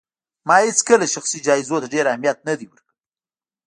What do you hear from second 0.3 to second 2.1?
ما هيڅکله شخصي جايزو ته ډېر